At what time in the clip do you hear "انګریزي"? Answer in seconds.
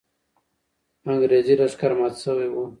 1.09-1.53